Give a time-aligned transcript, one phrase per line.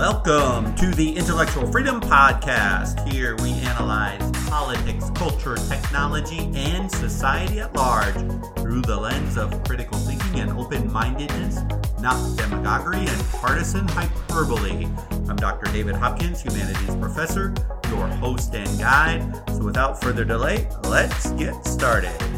[0.00, 3.06] Welcome to the Intellectual Freedom Podcast.
[3.12, 8.14] Here we analyze politics, culture, technology, and society at large
[8.56, 11.58] through the lens of critical thinking and open mindedness,
[12.00, 14.88] not demagoguery and partisan hyperbole.
[15.28, 15.70] I'm Dr.
[15.70, 17.52] David Hopkins, Humanities Professor,
[17.90, 19.22] your host and guide.
[19.48, 22.29] So without further delay, let's get started.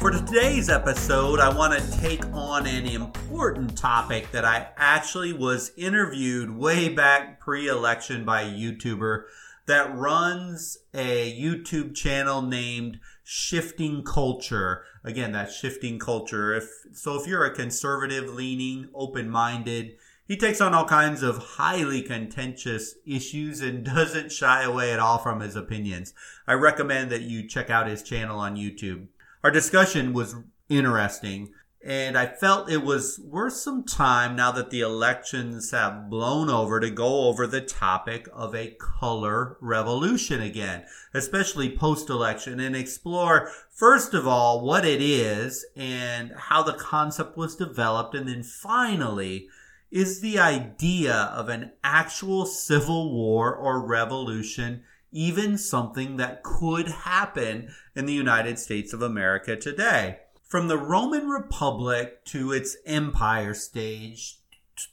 [0.00, 5.72] For today's episode, I want to take on an important topic that I actually was
[5.76, 9.24] interviewed way back pre election by a YouTuber
[9.66, 14.84] that runs a YouTube channel named Shifting Culture.
[15.04, 16.54] Again, that shifting culture.
[16.54, 22.00] If so if you're a conservative leaning, open-minded, he takes on all kinds of highly
[22.00, 26.14] contentious issues and doesn't shy away at all from his opinions.
[26.46, 29.08] I recommend that you check out his channel on YouTube
[29.42, 30.36] our discussion was
[30.68, 31.52] interesting.
[31.82, 36.78] And I felt it was worth some time now that the elections have blown over
[36.78, 43.50] to go over the topic of a color revolution again, especially post election, and explore,
[43.70, 48.14] first of all, what it is and how the concept was developed.
[48.14, 49.48] And then finally,
[49.90, 57.68] is the idea of an actual civil war or revolution even something that could happen
[57.94, 60.20] in the United States of America today.
[60.48, 64.40] From the Roman Republic to its empire stage,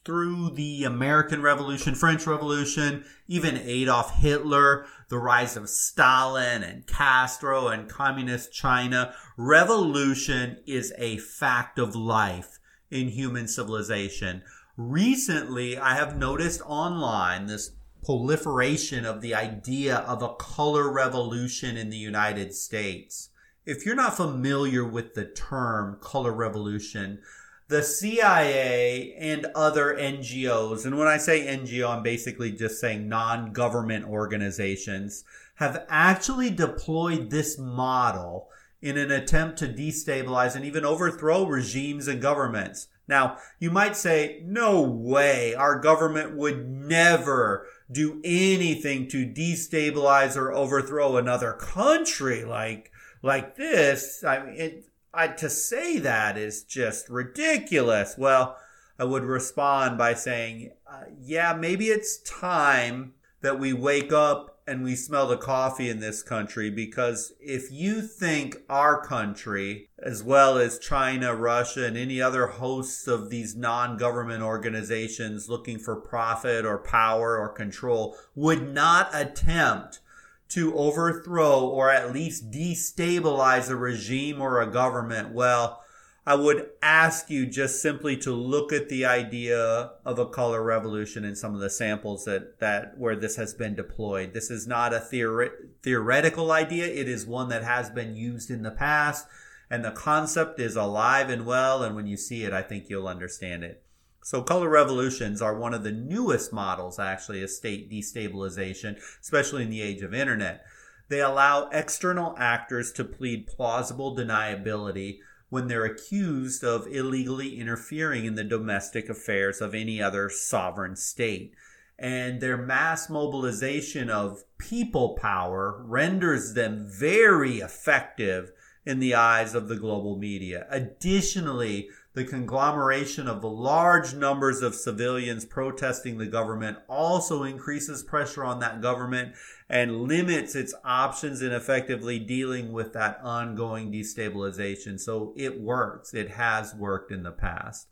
[0.03, 7.67] through the American Revolution, French Revolution, even Adolf Hitler, the rise of Stalin and Castro
[7.67, 12.59] and communist China, revolution is a fact of life
[12.91, 14.43] in human civilization.
[14.75, 17.71] Recently, I have noticed online this
[18.07, 23.31] proliferation of the idea of a color revolution in the United States.
[23.65, 27.19] If you're not familiar with the term color revolution,
[27.67, 33.51] the CIA and other NGOs, and when I say NGO, I'm basically just saying non
[33.51, 38.47] government organizations, have actually deployed this model
[38.81, 42.87] in an attempt to destabilize and even overthrow regimes and governments.
[43.05, 50.51] Now, you might say, no way, our government would never do anything to destabilize or
[50.51, 52.91] overthrow another country like
[53.23, 54.23] like this.
[54.23, 58.15] I mean, it, I, to say that is just ridiculous.
[58.17, 58.57] Well,
[58.99, 64.83] I would respond by saying, uh, yeah, maybe it's time that we wake up and
[64.83, 70.57] we smell the coffee in this country because if you think our country, as well
[70.57, 76.65] as China, Russia, and any other hosts of these non government organizations looking for profit
[76.65, 80.01] or power or control, would not attempt
[80.49, 85.81] to overthrow or at least destabilize a regime or a government, well,
[86.27, 91.23] I would ask you just simply to look at the idea of a color revolution
[91.23, 94.33] in some of the samples that, that where this has been deployed.
[94.33, 96.85] This is not a theori- theoretical idea.
[96.85, 99.25] It is one that has been used in the past
[99.69, 101.81] and the concept is alive and well.
[101.81, 103.81] And when you see it, I think you'll understand it.
[104.21, 109.69] So color revolutions are one of the newest models actually of state destabilization, especially in
[109.69, 110.65] the age of internet.
[111.07, 118.35] They allow external actors to plead plausible deniability when they're accused of illegally interfering in
[118.35, 121.53] the domestic affairs of any other sovereign state.
[121.99, 128.51] And their mass mobilization of people power renders them very effective
[128.85, 130.67] in the eyes of the global media.
[130.69, 138.43] Additionally, the conglomeration of the large numbers of civilians protesting the government also increases pressure
[138.43, 139.35] on that government
[139.69, 144.99] and limits its options in effectively dealing with that ongoing destabilization.
[144.99, 146.15] So it works.
[146.15, 147.87] It has worked in the past.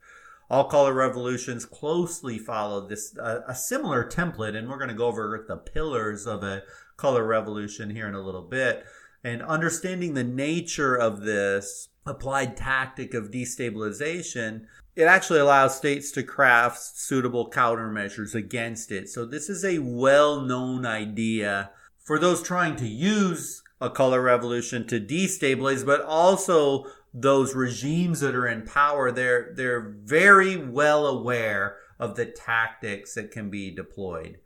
[0.49, 5.45] All color revolutions closely follow this a similar template, and we're going to go over
[5.47, 6.63] the pillars of a
[6.97, 8.85] color revolution here in a little bit.
[9.25, 16.21] And understanding the nature of this applied tactic of destabilization, it actually allows states to
[16.21, 19.09] craft suitable countermeasures against it.
[19.09, 21.71] So this is a well-known idea
[22.03, 28.35] for those trying to use a color revolution to destabilize, but also those regimes that
[28.35, 34.37] are in power, they're, they're very well aware of the tactics that can be deployed.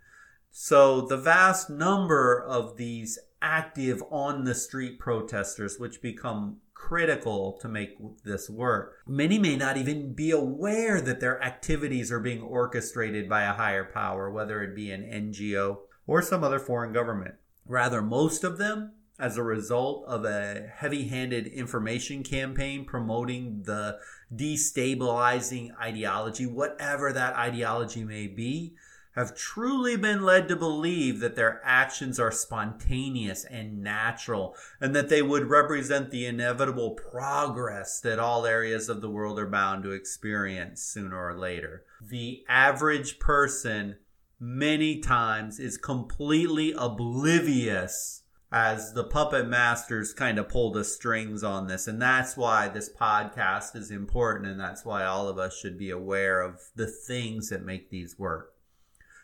[0.51, 7.67] So the vast number of these active on the street protesters, which become critical to
[7.67, 8.95] make this work.
[9.05, 13.83] Many may not even be aware that their activities are being orchestrated by a higher
[13.83, 17.35] power, whether it be an NGO or some other foreign government.
[17.65, 23.99] Rather, most of them as a result of a heavy handed information campaign promoting the
[24.33, 28.73] destabilizing ideology, whatever that ideology may be,
[29.19, 35.09] have truly been led to believe that their actions are spontaneous and natural, and that
[35.09, 39.91] they would represent the inevitable progress that all areas of the world are bound to
[39.91, 41.83] experience sooner or later.
[42.01, 43.97] The average person,
[44.39, 48.23] many times, is completely oblivious
[48.53, 51.87] as the puppet masters kind of pull the strings on this.
[51.87, 54.49] And that's why this podcast is important.
[54.49, 58.17] And that's why all of us should be aware of the things that make these
[58.17, 58.53] work.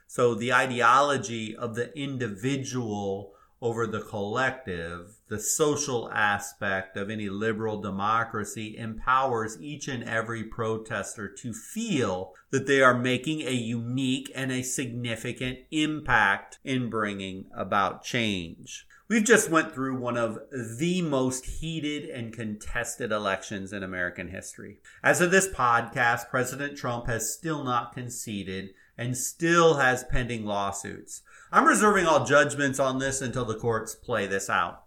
[0.08, 7.82] So the ideology of the individual over the collective, the social aspect of any liberal
[7.82, 14.52] democracy empowers each and every protester to feel that they are making a unique and
[14.52, 18.86] a significant impact in bringing about change.
[19.08, 24.80] We've just went through one of the most heated and contested elections in American history.
[25.04, 31.22] As of this podcast, President Trump has still not conceded and still has pending lawsuits.
[31.52, 34.86] I'm reserving all judgments on this until the courts play this out.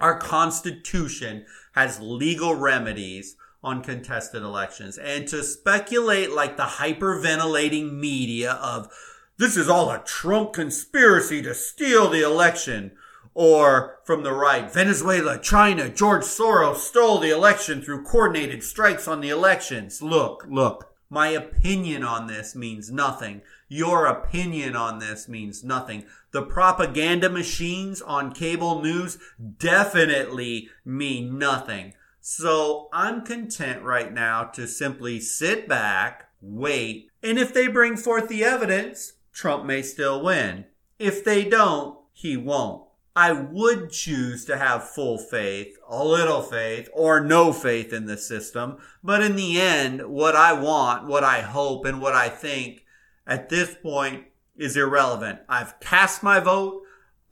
[0.00, 1.44] Our Constitution
[1.74, 4.96] has legal remedies on contested elections.
[4.96, 8.88] And to speculate like the hyperventilating media of
[9.36, 12.92] this is all a Trump conspiracy to steal the election
[13.36, 19.20] or from the right, Venezuela, China, George Soros stole the election through coordinated strikes on
[19.20, 20.00] the elections.
[20.00, 20.94] Look, look.
[21.10, 23.42] My opinion on this means nothing.
[23.68, 26.06] Your opinion on this means nothing.
[26.30, 29.18] The propaganda machines on cable news
[29.58, 31.92] definitely mean nothing.
[32.22, 38.28] So I'm content right now to simply sit back, wait, and if they bring forth
[38.28, 40.64] the evidence, Trump may still win.
[40.98, 42.85] If they don't, he won't.
[43.16, 48.18] I would choose to have full faith, a little faith, or no faith in the
[48.18, 48.76] system.
[49.02, 52.84] But in the end, what I want, what I hope, and what I think
[53.26, 55.38] at this point is irrelevant.
[55.48, 56.82] I've cast my vote.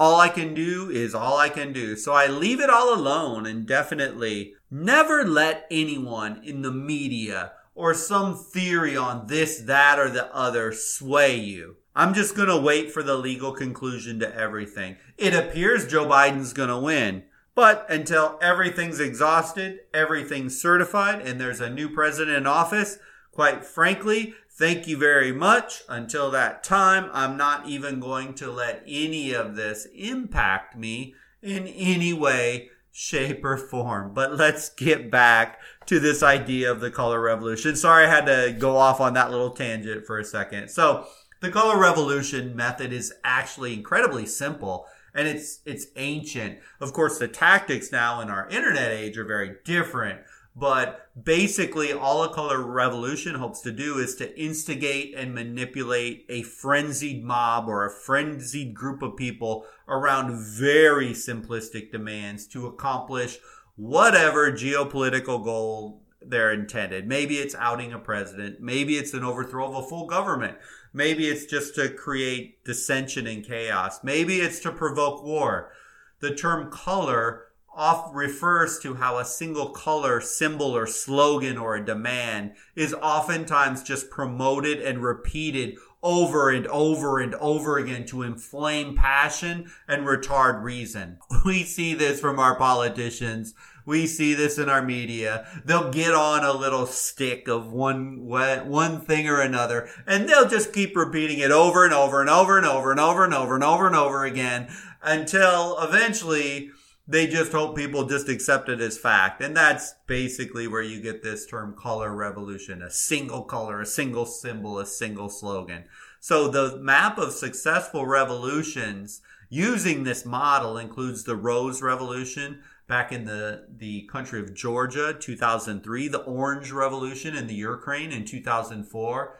[0.00, 1.96] All I can do is all I can do.
[1.96, 7.92] So I leave it all alone and definitely never let anyone in the media or
[7.92, 11.76] some theory on this, that, or the other sway you.
[11.96, 14.96] I'm just going to wait for the legal conclusion to everything.
[15.16, 17.24] It appears Joe Biden's going to win.
[17.54, 22.98] But until everything's exhausted, everything's certified, and there's a new president in office,
[23.30, 25.82] quite frankly, thank you very much.
[25.88, 31.68] Until that time, I'm not even going to let any of this impact me in
[31.68, 34.14] any way, shape, or form.
[34.14, 37.76] But let's get back to this idea of the color revolution.
[37.76, 40.70] Sorry I had to go off on that little tangent for a second.
[40.70, 41.06] So,
[41.40, 46.58] the color revolution method is actually incredibly simple and it's it's ancient.
[46.80, 50.20] Of course, the tactics now in our internet age are very different,
[50.56, 56.42] but basically all a color revolution hopes to do is to instigate and manipulate a
[56.42, 63.38] frenzied mob or a frenzied group of people around very simplistic demands to accomplish
[63.76, 67.06] whatever geopolitical goal they're intended.
[67.06, 68.60] Maybe it's outing a president.
[68.60, 70.56] Maybe it's an overthrow of a full government.
[70.94, 74.04] Maybe it's just to create dissension and chaos.
[74.04, 75.72] Maybe it's to provoke war.
[76.20, 81.84] The term color oft refers to how a single color, symbol, or slogan or a
[81.84, 88.94] demand is oftentimes just promoted and repeated over and over and over again to inflame
[88.94, 91.18] passion and retard reason.
[91.44, 93.54] We see this from our politicians
[93.86, 95.46] we see this in our media.
[95.64, 100.72] They'll get on a little stick of one one thing or another, and they'll just
[100.72, 103.64] keep repeating it over and over and over and over and over and over and
[103.64, 104.68] over and over again
[105.02, 106.70] until eventually
[107.06, 109.42] they just hope people just accept it as fact.
[109.42, 114.24] And that's basically where you get this term color revolution, a single color, a single
[114.24, 115.84] symbol, a single slogan.
[116.20, 123.24] So the map of successful revolutions using this model includes the Rose Revolution, back in
[123.24, 129.38] the, the country of Georgia, 2003, the Orange Revolution in the Ukraine in 2004,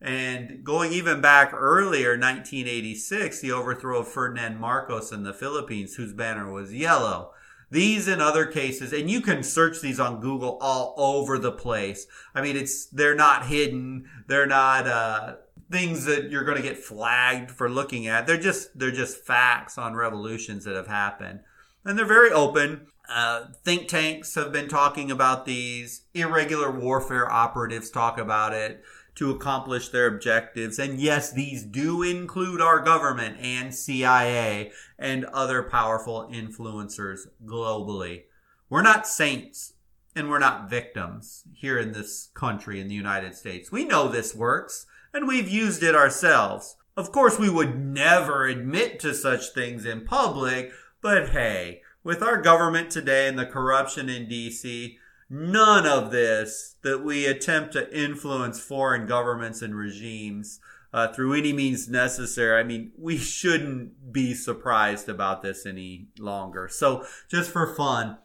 [0.00, 6.12] and going even back earlier, 1986, the overthrow of Ferdinand Marcos in the Philippines, whose
[6.12, 7.32] banner was yellow.
[7.70, 12.06] These and other cases, and you can search these on Google all over the place.
[12.34, 14.10] I mean, it's they're not hidden.
[14.26, 15.36] They're not uh,
[15.70, 18.26] things that you're going to get flagged for looking at.
[18.26, 21.40] They're just they're just facts on revolutions that have happened
[21.84, 22.86] and they're very open.
[23.08, 26.02] Uh, think tanks have been talking about these.
[26.14, 28.82] Irregular warfare operatives talk about it.
[29.16, 30.78] to accomplish their objectives.
[30.78, 38.22] And yes, these do include our government and CIA and other powerful influencers globally.
[38.70, 39.74] We're not saints
[40.14, 43.70] and we're not victims here in this country in the United States.
[43.70, 46.76] We know this works and we've used it ourselves.
[46.96, 50.72] Of course, we would never admit to such things in public,
[51.02, 54.96] but hey, with our government today and the corruption in DC,
[55.28, 60.60] none of this that we attempt to influence foreign governments and regimes
[60.92, 62.58] uh, through any means necessary.
[62.58, 66.68] I mean, we shouldn't be surprised about this any longer.
[66.68, 68.18] So, just for fun,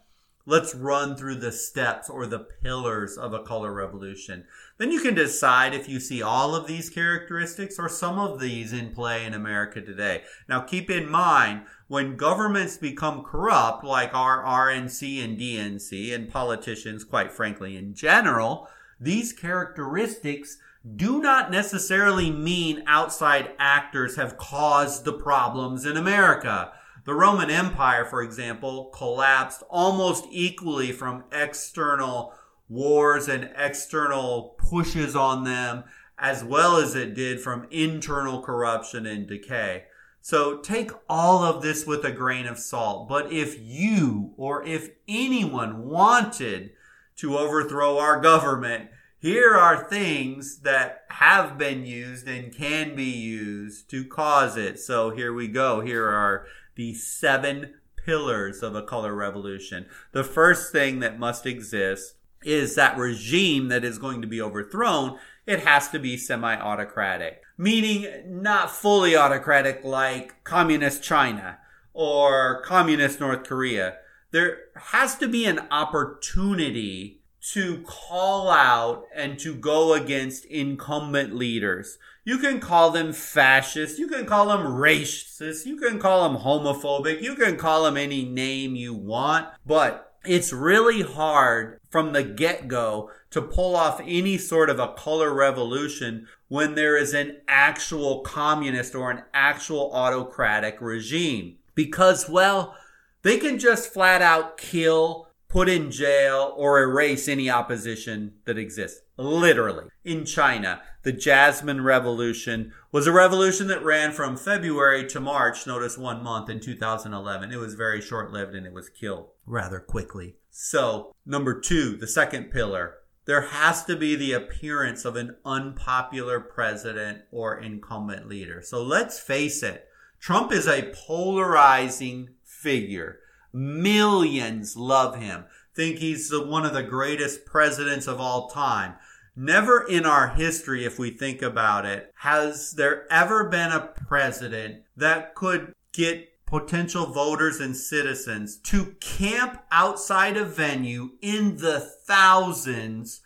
[0.47, 4.45] Let's run through the steps or the pillars of a color revolution.
[4.77, 8.71] Then you can decide if you see all of these characteristics or some of these
[8.71, 10.21] in play in America today.
[10.47, 17.03] Now keep in mind, when governments become corrupt, like our RNC and DNC and politicians,
[17.03, 18.67] quite frankly, in general,
[18.99, 20.59] these characteristics
[20.95, 26.71] do not necessarily mean outside actors have caused the problems in America.
[27.05, 32.33] The Roman Empire, for example, collapsed almost equally from external
[32.67, 35.83] wars and external pushes on them,
[36.17, 39.83] as well as it did from internal corruption and decay.
[40.21, 43.07] So take all of this with a grain of salt.
[43.07, 46.71] But if you or if anyone wanted
[47.17, 53.89] to overthrow our government, here are things that have been used and can be used
[53.91, 54.79] to cause it.
[54.79, 55.81] So here we go.
[55.81, 59.87] Here are the seven pillars of a color revolution.
[60.11, 65.17] The first thing that must exist is that regime that is going to be overthrown,
[65.47, 71.57] it has to be semi autocratic, meaning not fully autocratic like communist China
[71.93, 73.97] or communist North Korea.
[74.31, 77.21] There has to be an opportunity
[77.53, 81.99] to call out and to go against incumbent leaders.
[82.23, 87.21] You can call them fascist, you can call them racist, you can call them homophobic,
[87.21, 92.67] you can call them any name you want, but it's really hard from the get
[92.67, 98.21] go to pull off any sort of a color revolution when there is an actual
[98.21, 101.57] communist or an actual autocratic regime.
[101.75, 102.75] Because, well,
[103.21, 108.99] they can just flat out kill put in jail or erase any opposition that exists.
[109.15, 109.85] Literally.
[110.03, 115.97] In China, the Jasmine Revolution was a revolution that ran from February to March, notice
[115.97, 117.53] one month in 2011.
[117.53, 120.35] It was very short lived and it was killed rather quickly.
[120.51, 122.95] So, number two, the second pillar.
[123.23, 128.61] There has to be the appearance of an unpopular president or incumbent leader.
[128.61, 129.87] So let's face it.
[130.19, 133.19] Trump is a polarizing figure.
[133.55, 138.95] Millions love him, think he's the, one of the greatest presidents of all time.
[139.33, 144.83] Never in our history, if we think about it, has there ever been a president
[144.97, 153.21] that could get potential voters and citizens to camp outside a venue in the thousands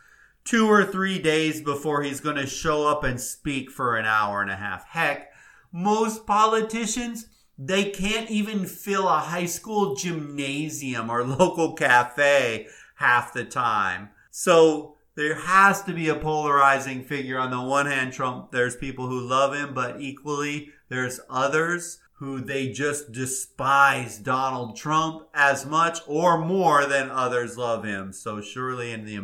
[0.45, 4.43] two or three days before he's going to show up and speak for an hour
[4.43, 4.85] and a half.
[4.87, 5.31] Heck,
[5.71, 7.27] most politicians
[7.61, 14.09] they can't even fill a high school gymnasium or local cafe half the time.
[14.31, 17.37] So there has to be a polarizing figure.
[17.37, 22.39] On the one hand, Trump, there's people who love him, but equally there's others who
[22.39, 28.13] they just despise Donald Trump as much or more than others love him.
[28.13, 29.15] So surely in the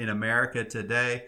[0.00, 1.26] in America today,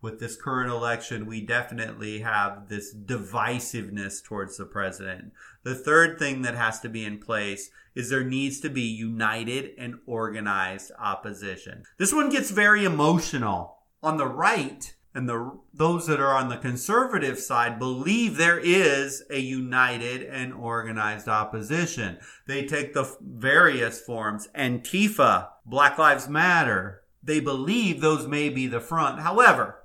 [0.00, 5.32] with this current election, we definitely have this divisiveness towards the president.
[5.64, 9.72] The third thing that has to be in place is there needs to be united
[9.76, 11.82] and organized opposition.
[11.98, 13.78] This one gets very emotional.
[14.00, 19.24] On the right, and the those that are on the conservative side believe there is
[19.30, 22.18] a united and organized opposition.
[22.46, 27.02] They take the various forms Antifa, Black Lives Matter.
[27.20, 29.22] They believe those may be the front.
[29.22, 29.77] However,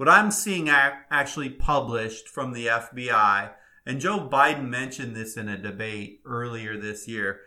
[0.00, 3.50] what I'm seeing actually published from the FBI,
[3.84, 7.40] and Joe Biden mentioned this in a debate earlier this year,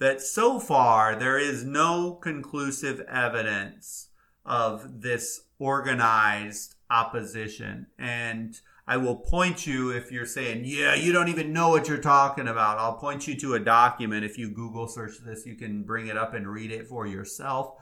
[0.00, 4.08] that so far there is no conclusive evidence
[4.44, 7.86] of this organized opposition.
[8.00, 11.98] And I will point you if you're saying, yeah, you don't even know what you're
[11.98, 12.78] talking about.
[12.78, 14.24] I'll point you to a document.
[14.24, 17.74] If you Google search this, you can bring it up and read it for yourself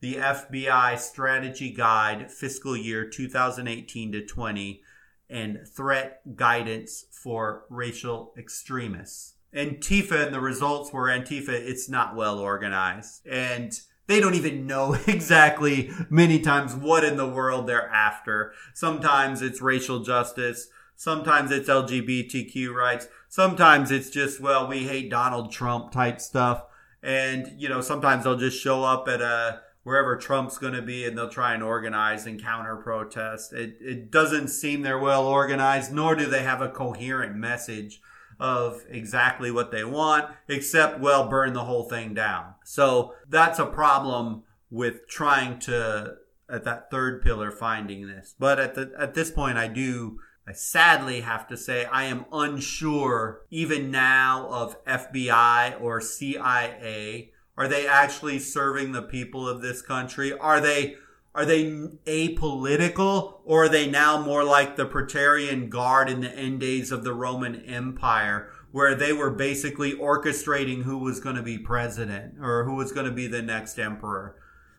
[0.00, 4.82] the FBI Strategy Guide Fiscal Year 2018 to 20
[5.28, 9.34] and Threat Guidance for Racial Extremists.
[9.54, 13.26] Antifa and the results were Antifa, it's not well organized.
[13.26, 18.52] And they don't even know exactly many times what in the world they're after.
[18.74, 20.68] Sometimes it's racial justice.
[20.96, 23.08] Sometimes it's LGBTQ rights.
[23.28, 26.64] Sometimes it's just, well, we hate Donald Trump type stuff.
[27.02, 31.04] And, you know, sometimes they'll just show up at a, wherever Trump's going to be
[31.04, 33.52] and they'll try and organize and counter protest.
[33.52, 38.00] It, it doesn't seem they're well organized, nor do they have a coherent message
[38.38, 42.54] of exactly what they want, except, well, burn the whole thing down.
[42.64, 46.14] So that's a problem with trying to,
[46.48, 48.34] at that third pillar, finding this.
[48.38, 52.24] But at the, at this point, I do, I sadly have to say I am
[52.32, 57.32] unsure even now of FBI or CIA.
[57.60, 60.32] Are they actually serving the people of this country?
[60.32, 60.96] Are they
[61.34, 61.66] are they
[62.06, 67.04] apolitical or are they now more like the Praetorian Guard in the end days of
[67.04, 72.64] the Roman Empire, where they were basically orchestrating who was going to be president or
[72.64, 74.36] who was going to be the next emperor?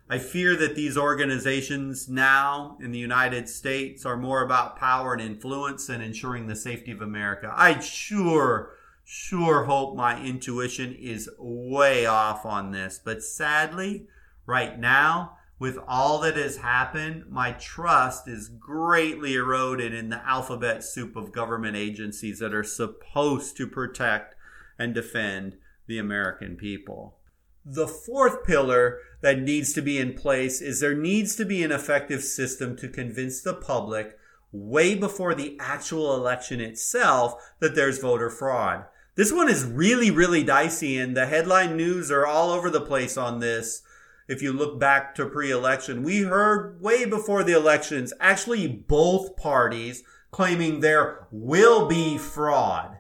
[0.10, 5.22] I fear that these organizations now in the United States are more about power and
[5.22, 7.54] influence and ensuring the safety of America.
[7.56, 8.72] I sure,
[9.14, 14.08] sure hope my intuition is way off on this, but sadly,
[14.46, 20.82] right now, with all that has happened, my trust is greatly eroded in the alphabet
[20.82, 24.34] soup of government agencies that are supposed to protect
[24.80, 27.18] and defend the American people.
[27.66, 31.72] The fourth pillar that needs to be in place is there needs to be an
[31.74, 34.18] effective system to convince the public
[34.54, 38.86] way before the actual election itself that there's voter fraud.
[39.16, 43.18] This one is really, really dicey, and the headline news are all over the place
[43.18, 43.84] on this
[44.32, 50.04] if you look back to pre-election, we heard way before the elections, actually both parties
[50.32, 52.98] claiming there will be fraud.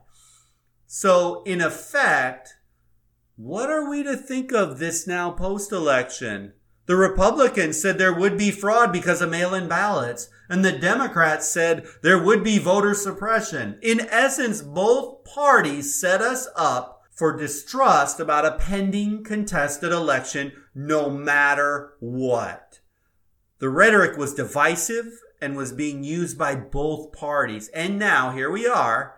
[0.87, 2.55] So in effect,
[3.37, 6.51] what are we to think of this now post-election?
[6.88, 11.85] The Republicans said there would be fraud because of mail-in ballots, and the Democrats said
[12.01, 13.77] there would be voter suppression.
[13.81, 21.09] In essence, both parties set us up for distrust about a pending contested election, no
[21.09, 22.79] matter what.
[23.59, 27.69] The rhetoric was divisive and was being used by both parties.
[27.69, 29.15] And now here we are,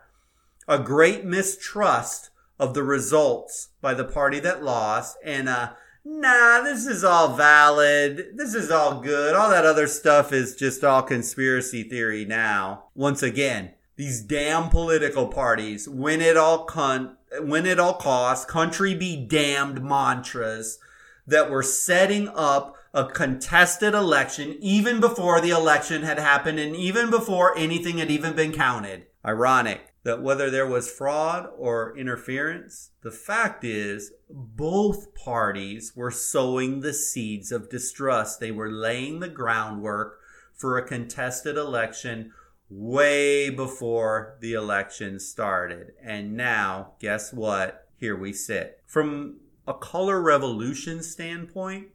[0.67, 6.85] a great mistrust of the results by the party that lost and a nah, this
[6.85, 8.35] is all valid.
[8.35, 9.35] This is all good.
[9.35, 12.85] All that other stuff is just all conspiracy theory now.
[12.95, 18.93] Once again, these damn political parties win it all cunt win at all costs, country
[18.93, 20.79] be damned mantras
[21.25, 27.09] that were setting up a contested election even before the election had happened and even
[27.09, 29.05] before anything had even been counted.
[29.25, 36.81] Ironic that whether there was fraud or interference, the fact is both parties were sowing
[36.81, 38.39] the seeds of distrust.
[38.39, 40.19] They were laying the groundwork
[40.53, 42.33] for a contested election
[42.69, 45.93] way before the election started.
[46.03, 47.87] And now, guess what?
[47.95, 48.81] Here we sit.
[48.85, 51.87] From a color revolution standpoint,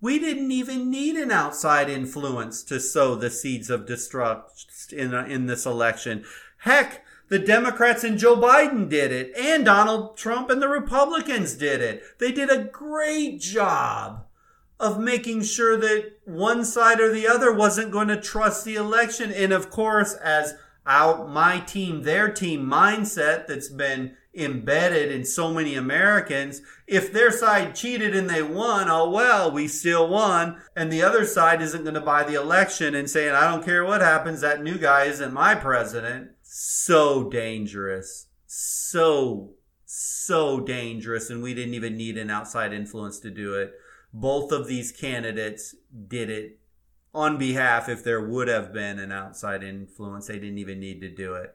[0.00, 5.46] we didn't even need an outside influence to sow the seeds of distrust in, in
[5.46, 6.24] this election.
[6.58, 11.80] Heck, the Democrats and Joe Biden did it, and Donald Trump and the Republicans did
[11.80, 12.02] it.
[12.18, 14.26] They did a great job
[14.78, 19.32] of making sure that one side or the other wasn't going to trust the election.
[19.32, 25.52] And of course, as our, my team, their team mindset that's been embedded in so
[25.52, 30.60] many Americans, if their side cheated and they won, oh well, we still won.
[30.76, 33.84] And the other side isn't going to buy the election and saying, I don't care
[33.84, 36.32] what happens, that new guy isn't my president.
[36.58, 38.28] So dangerous.
[38.46, 41.28] So, so dangerous.
[41.30, 43.74] And we didn't even need an outside influence to do it
[44.12, 45.74] both of these candidates
[46.08, 46.58] did it
[47.14, 50.26] on behalf if there would have been an outside influence.
[50.26, 51.54] They didn't even need to do it.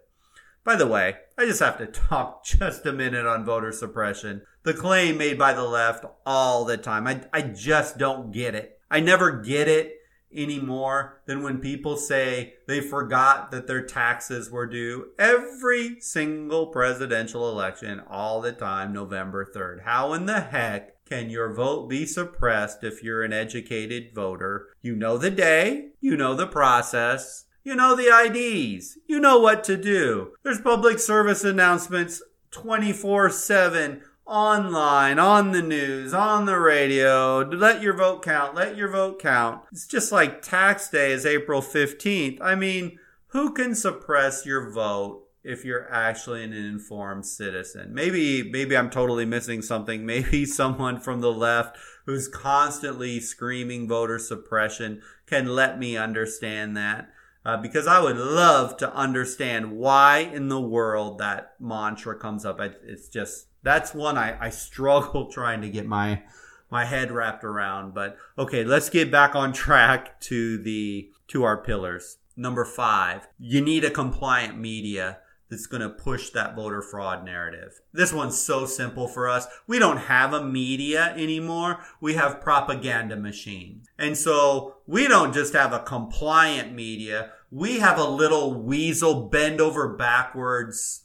[0.63, 4.43] By the way, I just have to talk just a minute on voter suppression.
[4.63, 7.07] The claim made by the left all the time.
[7.07, 8.79] I, I just don't get it.
[8.89, 9.95] I never get it
[10.33, 16.67] any more than when people say they forgot that their taxes were due every single
[16.67, 19.83] presidential election all the time, November 3rd.
[19.83, 24.69] How in the heck can your vote be suppressed if you're an educated voter?
[24.81, 29.63] You know the day, you know the process, you know the IDs, you know what
[29.65, 30.33] to do.
[30.43, 37.39] There's public service announcements 24 7 online, on the news, on the radio.
[37.41, 38.55] Let your vote count.
[38.55, 39.63] Let your vote count.
[39.71, 42.39] It's just like tax day is April 15th.
[42.41, 47.93] I mean, who can suppress your vote if you're actually an informed citizen.
[47.93, 50.05] Maybe maybe I'm totally missing something.
[50.11, 57.09] Maybe someone from the left who's constantly screaming voter suppression can let me understand that.
[57.43, 62.59] Uh, because I would love to understand why in the world that mantra comes up.
[62.61, 66.23] It's just that's one I, I struggle trying to get my
[66.69, 67.93] my head wrapped around.
[67.93, 72.17] But okay, let's get back on track to the to our pillars.
[72.35, 75.19] Number five, you need a compliant media
[75.49, 77.81] that's going to push that voter fraud narrative.
[77.91, 79.47] This one's so simple for us.
[79.67, 81.83] We don't have a media anymore.
[81.99, 83.87] We have propaganda machines.
[83.99, 87.31] And so we don't just have a compliant media.
[87.51, 91.03] We have a little weasel bend over backwards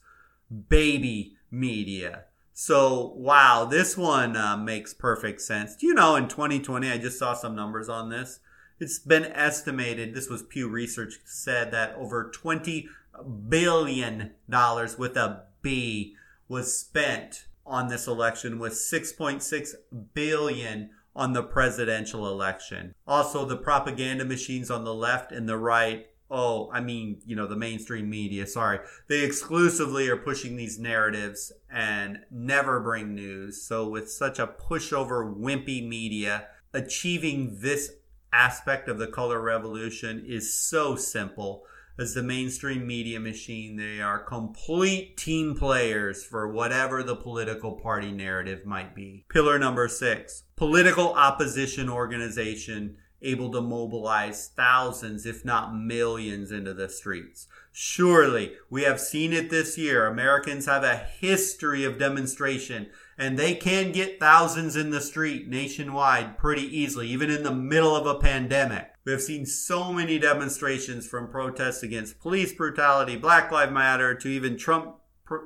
[0.68, 2.25] baby media.
[2.58, 5.76] So, wow, this one uh, makes perfect sense.
[5.80, 8.40] You know in 2020, I just saw some numbers on this.
[8.80, 12.88] It's been estimated, this was Pew Research said that over 20
[13.50, 16.16] billion dollars with a B
[16.48, 19.74] was spent on this election with 6.6
[20.14, 22.94] billion on the presidential election.
[23.06, 27.46] Also the propaganda machines on the left and the right oh, I mean, you know,
[27.46, 33.62] the mainstream media, sorry, they exclusively are pushing these narratives and never bring news.
[33.62, 37.92] So, with such a pushover, wimpy media, achieving this
[38.32, 41.64] aspect of the color revolution is so simple
[41.98, 43.76] as the mainstream media machine.
[43.76, 49.24] They are complete team players for whatever the political party narrative might be.
[49.30, 56.88] Pillar number six political opposition organization able to mobilize thousands, if not millions, into the
[56.88, 57.46] streets.
[57.72, 60.06] Surely, we have seen it this year.
[60.06, 66.38] Americans have a history of demonstration and they can get thousands in the street nationwide
[66.38, 68.90] pretty easily, even in the middle of a pandemic.
[69.04, 74.28] We have seen so many demonstrations from protests against police brutality, Black Lives Matter, to
[74.28, 74.96] even Trump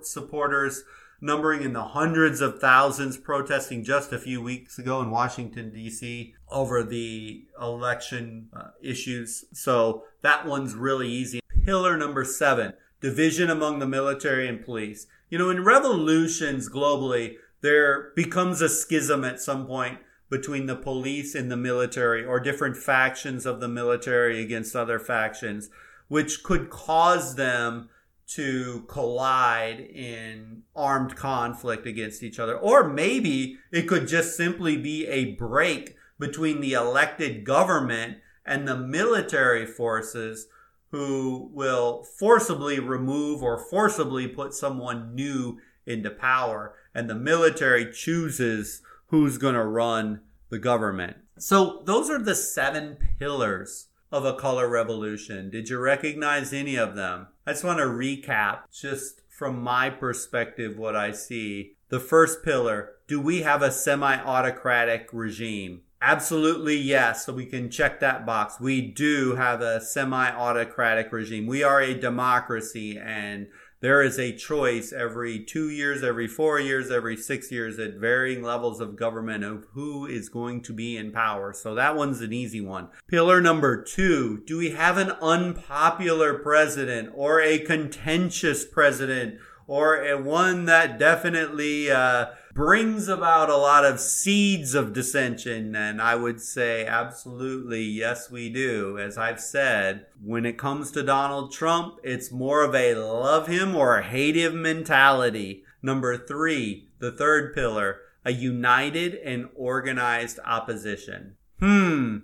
[0.02, 0.83] supporters
[1.20, 6.35] numbering in the hundreds of thousands protesting just a few weeks ago in Washington, D.C.
[6.48, 9.44] over the election uh, issues.
[9.52, 11.40] So that one's really easy.
[11.64, 15.06] Pillar number seven division among the military and police.
[15.30, 21.35] You know, in revolutions globally, there becomes a schism at some point between the police
[21.35, 25.68] and the military or different factions of the military against other factions,
[26.09, 27.88] which could cause them
[28.30, 32.56] to collide in armed conflict against each other.
[32.56, 38.76] Or maybe it could just simply be a break between the elected government and the
[38.76, 40.46] military forces
[40.90, 48.82] who will forcibly remove or forcibly put someone new into power and the military chooses
[49.06, 51.16] who's going to run the government.
[51.38, 55.50] So those are the seven pillars of a color revolution.
[55.50, 57.28] Did you recognize any of them?
[57.46, 61.76] I just want to recap just from my perspective what I see.
[61.88, 65.82] The first pillar, do we have a semi-autocratic regime?
[66.02, 67.26] Absolutely yes.
[67.26, 68.58] So we can check that box.
[68.60, 71.46] We do have a semi-autocratic regime.
[71.46, 73.48] We are a democracy and
[73.80, 78.42] there is a choice every two years, every four years, every six years at varying
[78.42, 81.54] levels of government of who is going to be in power.
[81.54, 82.88] So that one's an easy one.
[83.08, 90.20] Pillar number two Do we have an unpopular president or a contentious president or a
[90.20, 95.74] one that definitely uh, brings about a lot of seeds of dissension.
[95.74, 98.98] And I would say absolutely yes, we do.
[98.98, 103.74] As I've said, when it comes to Donald Trump, it's more of a love him
[103.74, 105.64] or hate him mentality.
[105.82, 111.36] Number three, the third pillar, a united and organized opposition.
[111.58, 112.18] Hmm,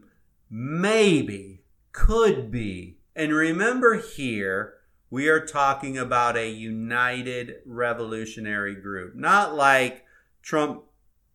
[0.50, 1.62] maybe,
[1.92, 2.98] could be.
[3.14, 4.74] And remember here,
[5.08, 10.04] we are talking about a united revolutionary group, not like
[10.46, 10.84] Trump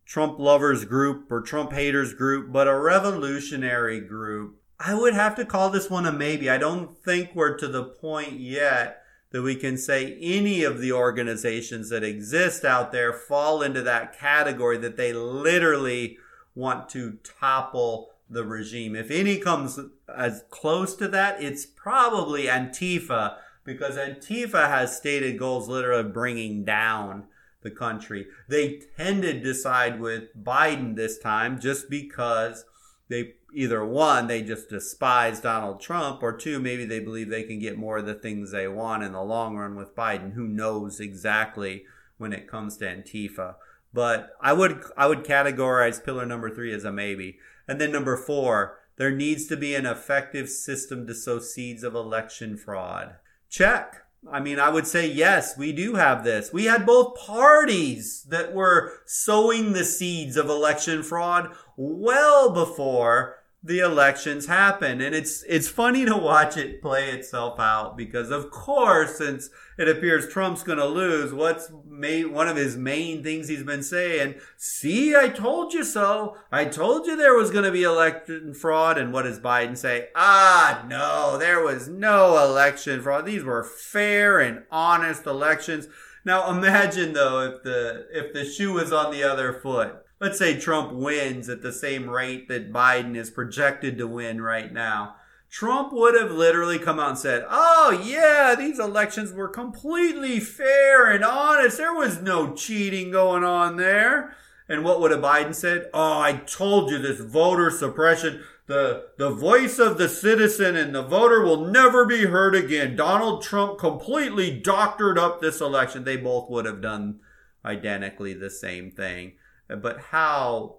[0.06, 4.56] Trump lovers group or Trump haters group, but a revolutionary group.
[4.80, 6.48] I would have to call this one a maybe.
[6.48, 10.92] I don't think we're to the point yet that we can say any of the
[10.92, 16.16] organizations that exist out there fall into that category that they literally
[16.54, 18.96] want to topple the regime.
[18.96, 19.78] If any comes
[20.14, 27.26] as close to that, it's probably Antifa because Antifa has stated goals literally bringing down
[27.62, 28.26] the country.
[28.48, 32.64] They tended to side with Biden this time just because
[33.08, 37.58] they either one, they just despise Donald Trump, or two, maybe they believe they can
[37.58, 40.32] get more of the things they want in the long run with Biden.
[40.32, 41.84] Who knows exactly
[42.16, 43.56] when it comes to Antifa?
[43.92, 47.38] But I would I would categorize pillar number three as a maybe.
[47.68, 51.94] And then number four, there needs to be an effective system to sow seeds of
[51.94, 53.16] election fraud.
[53.48, 54.04] Check.
[54.30, 56.52] I mean, I would say yes, we do have this.
[56.52, 63.78] We had both parties that were sowing the seeds of election fraud well before the
[63.78, 65.00] elections happen.
[65.00, 69.88] And it's it's funny to watch it play itself out because of course since it
[69.88, 74.34] appears Trump's going to lose what's made one of his main things he's been saying
[74.56, 76.36] see I told you so.
[76.50, 78.98] I told you there was going to be election fraud.
[78.98, 80.08] And what does Biden say?
[80.16, 83.26] Ah no there was no election fraud.
[83.26, 85.86] These were fair and honest elections.
[86.24, 90.56] Now imagine though if the if the shoe was on the other foot let's say
[90.56, 95.16] Trump wins at the same rate that Biden is projected to win right now,
[95.50, 101.10] Trump would have literally come out and said, Oh, yeah, these elections were completely fair
[101.10, 101.76] and honest.
[101.76, 104.36] There was no cheating going on there.
[104.68, 105.90] And what would have Biden said?
[105.92, 111.02] Oh, I told you this voter suppression, the, the voice of the citizen and the
[111.02, 112.94] voter will never be heard again.
[112.94, 116.04] Donald Trump completely doctored up this election.
[116.04, 117.18] They both would have done
[117.64, 119.32] identically the same thing
[119.76, 120.78] but how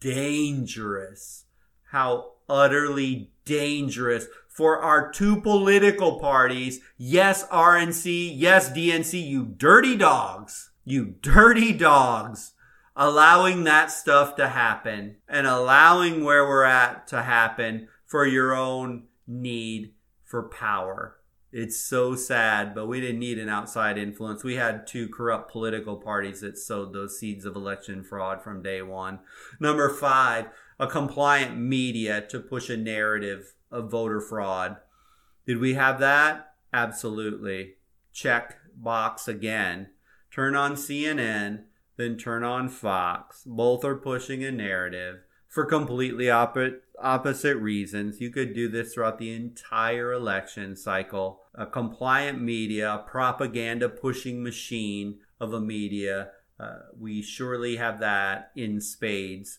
[0.00, 1.44] dangerous,
[1.90, 6.80] how utterly dangerous for our two political parties.
[6.98, 8.32] Yes, RNC.
[8.34, 9.26] Yes, DNC.
[9.26, 10.70] You dirty dogs.
[10.84, 12.52] You dirty dogs.
[12.96, 19.04] Allowing that stuff to happen and allowing where we're at to happen for your own
[19.26, 21.16] need for power.
[21.52, 24.44] It's so sad, but we didn't need an outside influence.
[24.44, 28.82] We had two corrupt political parties that sowed those seeds of election fraud from day
[28.82, 29.18] one.
[29.58, 30.46] Number five,
[30.78, 34.76] a compliant media to push a narrative of voter fraud.
[35.46, 36.54] Did we have that?
[36.72, 37.74] Absolutely.
[38.12, 39.88] Check box again.
[40.30, 41.64] Turn on CNN,
[41.96, 43.42] then turn on Fox.
[43.44, 48.20] Both are pushing a narrative for completely opposite opposite reasons.
[48.20, 51.39] You could do this throughout the entire election cycle.
[51.54, 56.30] A compliant media, a propaganda pushing machine of a media.
[56.58, 59.58] Uh, we surely have that in spades.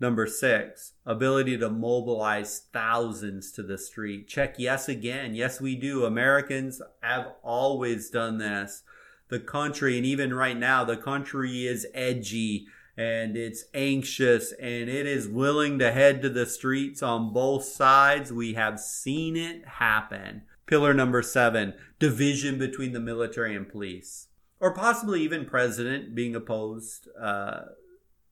[0.00, 4.28] Number six, ability to mobilize thousands to the street.
[4.28, 5.34] Check yes again.
[5.34, 6.06] Yes, we do.
[6.06, 8.82] Americans have always done this.
[9.28, 15.06] The country, and even right now, the country is edgy and it's anxious and it
[15.06, 18.32] is willing to head to the streets on both sides.
[18.32, 20.42] We have seen it happen.
[20.70, 24.28] Pillar number seven division between the military and police,
[24.60, 27.62] or possibly even president being opposed uh,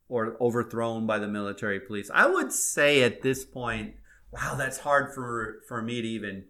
[0.09, 2.09] or overthrown by the military police.
[2.15, 3.97] I would say at this point,
[4.31, 6.45] wow, that's hard for, for me to even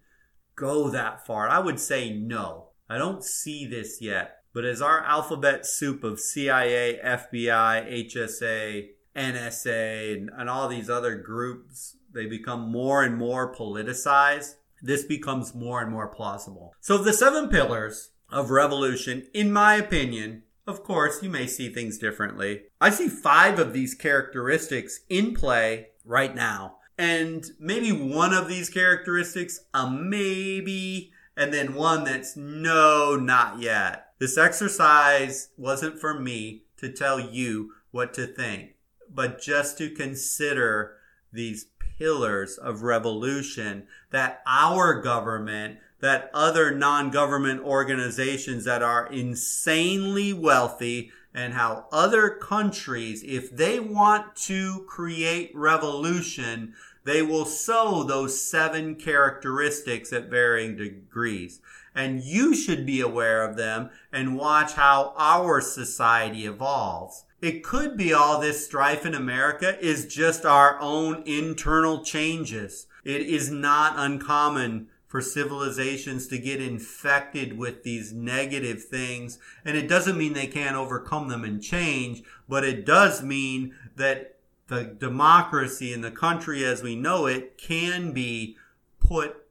[0.57, 1.49] go that far.
[1.49, 2.67] I would say no.
[2.91, 4.43] I don't see this yet.
[4.53, 11.17] But as our alphabet soup of CIA, FBI, HSA, NSA, and, and all these other
[11.17, 16.75] groups, they become more and more politicized, this becomes more and more plausible.
[16.81, 21.97] So the seven pillars of revolution, in my opinion, of course, you may see things
[21.97, 22.65] differently.
[22.81, 26.77] I see five of these characteristics in play right now.
[26.99, 34.09] And maybe one of these characteristics, a maybe, and then one that's no, not yet.
[34.19, 38.75] This exercise wasn't for me to tell you what to think,
[39.09, 40.97] but just to consider
[41.33, 41.67] these
[41.99, 51.11] pillars of revolution that our government, that other non government organizations that are insanely wealthy,
[51.35, 58.95] and how other countries, if they want to create revolution, they will sow those seven
[58.95, 61.61] characteristics at varying degrees
[61.99, 67.25] and you should be aware of them and watch how our society evolves.
[67.41, 72.87] It could be all this strife in America is just our own internal changes.
[73.05, 79.39] It is not uncommon for civilizations to get infected with these negative things.
[79.65, 84.37] And it doesn't mean they can't overcome them and change, but it does mean that
[84.67, 88.57] the democracy in the country as we know it can be
[89.01, 89.47] put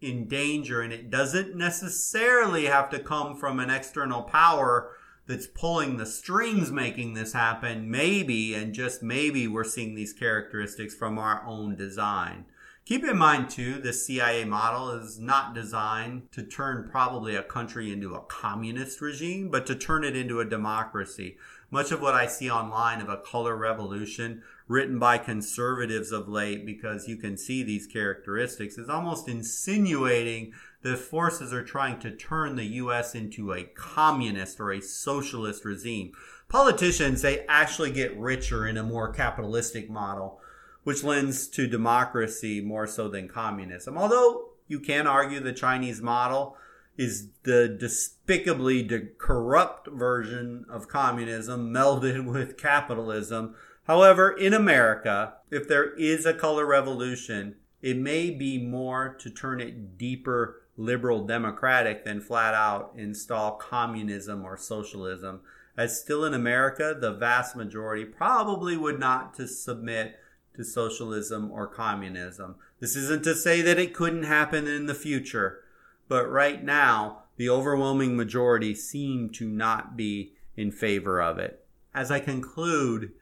[0.00, 4.92] in danger and it doesn't necessarily have to come from an external power
[5.26, 10.94] that's pulling the strings making this happen maybe and just maybe we're seeing these characteristics
[10.94, 12.44] from our own design.
[12.84, 17.92] Keep in mind too the cia model is not designed to turn probably a country
[17.92, 21.36] into a communist regime but to turn it into a democracy.
[21.70, 26.66] Much of what i see online of a color revolution written by conservatives of late
[26.66, 30.52] because you can see these characteristics is almost insinuating
[30.82, 36.12] that forces are trying to turn the US into a communist or a socialist regime.
[36.48, 40.40] Politicians, they actually get richer in a more capitalistic model,
[40.84, 43.96] which lends to democracy more so than communism.
[43.96, 46.56] Although you can argue the Chinese model
[46.96, 53.54] is the despicably corrupt version of communism melded with capitalism.
[53.84, 59.60] However, in America, if there is a color revolution, it may be more to turn
[59.60, 65.40] it deeper liberal democratic than flat out install communism or socialism.
[65.76, 70.18] As still in America, the vast majority probably would not to submit
[70.54, 72.56] to socialism or communism.
[72.80, 75.60] This isn't to say that it couldn't happen in the future,
[76.08, 81.64] but right now, the overwhelming majority seem to not be in favor of it.
[81.94, 83.12] As I conclude,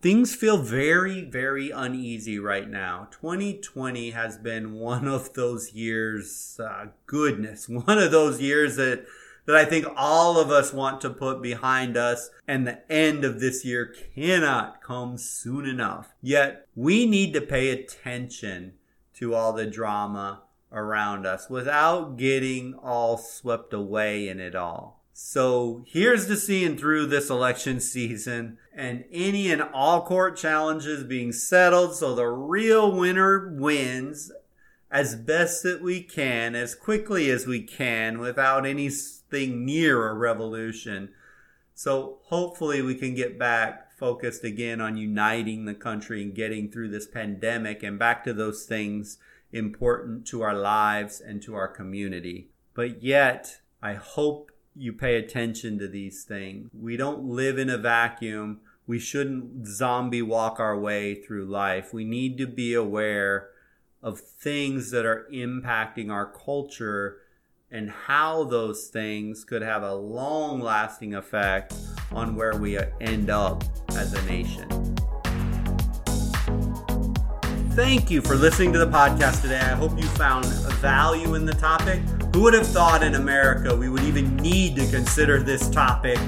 [0.00, 3.08] things feel very, very uneasy right now.
[3.10, 9.06] 2020 has been one of those years, uh, goodness, one of those years that
[9.46, 13.40] that I think all of us want to put behind us, and the end of
[13.40, 16.14] this year cannot come soon enough.
[16.22, 18.74] Yet, we need to pay attention
[19.14, 24.99] to all the drama around us without getting all swept away in it all.
[25.22, 31.30] So here's to seeing through this election season and any and all court challenges being
[31.30, 34.32] settled so the real winner wins
[34.90, 41.10] as best that we can, as quickly as we can, without anything near a revolution.
[41.74, 46.88] So hopefully we can get back focused again on uniting the country and getting through
[46.88, 49.18] this pandemic and back to those things
[49.52, 52.48] important to our lives and to our community.
[52.74, 54.49] But yet, I hope
[54.80, 56.70] you pay attention to these things.
[56.72, 58.60] We don't live in a vacuum.
[58.86, 61.92] We shouldn't zombie walk our way through life.
[61.92, 63.50] We need to be aware
[64.02, 67.18] of things that are impacting our culture
[67.70, 71.74] and how those things could have a long lasting effect
[72.10, 74.66] on where we end up as a nation.
[77.72, 79.60] Thank you for listening to the podcast today.
[79.60, 82.00] I hope you found value in the topic.
[82.32, 86.18] Who would have thought in America we would even need to consider this topic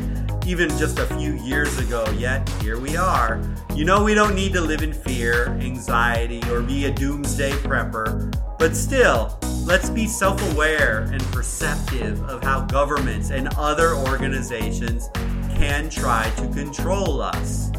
[0.47, 3.41] even just a few years ago, yet here we are.
[3.75, 8.35] You know, we don't need to live in fear, anxiety, or be a doomsday prepper,
[8.59, 15.09] but still, let's be self aware and perceptive of how governments and other organizations
[15.55, 17.71] can try to control us.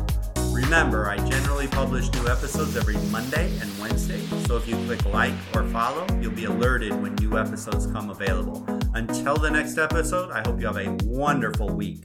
[0.73, 5.36] Remember, I generally publish new episodes every Monday and Wednesday, so if you click like
[5.53, 8.65] or follow, you'll be alerted when new episodes come available.
[8.95, 12.01] Until the next episode, I hope you have a wonderful week.